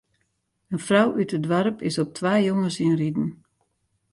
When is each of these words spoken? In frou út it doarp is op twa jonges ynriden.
In 0.73 0.79
frou 0.87 1.09
út 1.19 1.31
it 1.37 1.43
doarp 1.49 1.77
is 1.89 1.97
op 2.03 2.09
twa 2.17 2.33
jonges 2.47 2.77
ynriden. 2.85 3.29